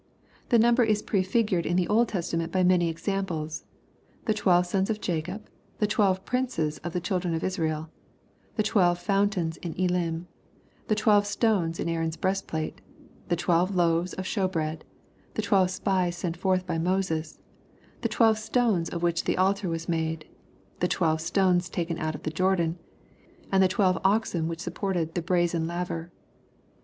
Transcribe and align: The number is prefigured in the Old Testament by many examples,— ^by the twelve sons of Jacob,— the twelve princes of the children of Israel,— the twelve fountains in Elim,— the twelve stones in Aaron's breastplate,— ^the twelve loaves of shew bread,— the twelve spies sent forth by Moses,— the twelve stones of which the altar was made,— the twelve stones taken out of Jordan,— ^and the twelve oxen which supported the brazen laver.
The 0.49 0.57
number 0.57 0.81
is 0.83 1.03
prefigured 1.03 1.67
in 1.67 1.75
the 1.77 1.87
Old 1.87 2.07
Testament 2.07 2.51
by 2.51 2.63
many 2.63 2.89
examples,— 2.89 3.65
^by 4.23 4.25
the 4.25 4.33
twelve 4.33 4.65
sons 4.65 4.89
of 4.89 4.99
Jacob,— 4.99 5.47
the 5.77 5.85
twelve 5.85 6.25
princes 6.25 6.79
of 6.79 6.93
the 6.93 6.99
children 6.99 7.35
of 7.35 7.43
Israel,— 7.43 7.91
the 8.55 8.63
twelve 8.63 8.97
fountains 8.97 9.57
in 9.57 9.79
Elim,— 9.79 10.27
the 10.87 10.95
twelve 10.95 11.27
stones 11.27 11.79
in 11.79 11.87
Aaron's 11.87 12.17
breastplate,— 12.17 12.81
^the 13.29 13.37
twelve 13.37 13.75
loaves 13.75 14.13
of 14.13 14.25
shew 14.25 14.47
bread,— 14.47 14.85
the 15.35 15.43
twelve 15.43 15.69
spies 15.69 16.15
sent 16.15 16.35
forth 16.35 16.65
by 16.65 16.79
Moses,— 16.79 17.39
the 18.01 18.09
twelve 18.09 18.39
stones 18.39 18.89
of 18.89 19.03
which 19.03 19.25
the 19.25 19.37
altar 19.37 19.69
was 19.69 19.87
made,— 19.87 20.25
the 20.79 20.87
twelve 20.87 21.21
stones 21.21 21.69
taken 21.69 21.99
out 21.99 22.15
of 22.15 22.23
Jordan,— 22.33 22.79
^and 23.53 23.59
the 23.59 23.67
twelve 23.67 23.99
oxen 24.03 24.47
which 24.47 24.61
supported 24.61 25.13
the 25.13 25.21
brazen 25.21 25.67
laver. 25.67 26.11